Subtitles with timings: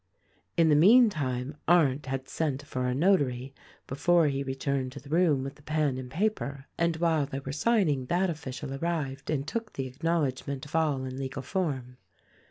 [0.57, 3.53] In the meantime Arndt had sent for a Notary
[3.85, 7.51] before he returned to the room with the pen and paper, and while they were
[7.51, 11.97] signing that official arrived and took the acknowledg ment of all in legal form.